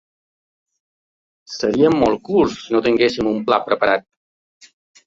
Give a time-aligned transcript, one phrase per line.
[1.57, 4.11] Seríem molt curts si no tinguéssim un pla preparat.